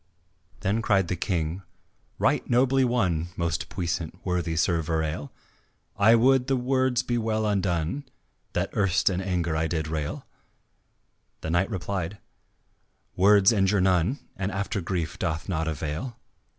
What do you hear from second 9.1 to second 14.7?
in anger I did rail." The knight replied, "Words injure none, And